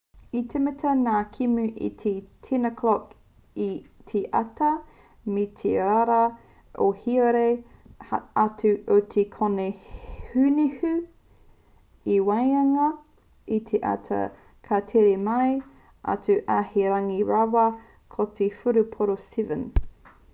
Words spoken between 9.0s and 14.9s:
te kōnehunehu i waenga i te ata ka